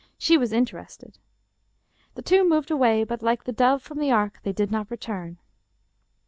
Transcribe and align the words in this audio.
She 0.17 0.35
was 0.35 0.51
interested. 0.51 1.19
The 2.15 2.23
two 2.23 2.43
moved 2.43 2.71
away, 2.71 3.03
but 3.03 3.21
like 3.21 3.43
the 3.43 3.51
dove 3.51 3.83
from 3.83 3.99
the 3.99 4.09
ark 4.11 4.39
they 4.41 4.51
did 4.51 4.71
not 4.71 4.89
return. 4.89 5.37